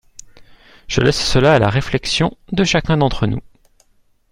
[0.87, 3.43] Je laisse cela à la réflexion de chacun d’entre nous.